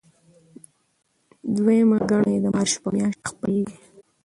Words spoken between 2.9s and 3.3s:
میاشت کې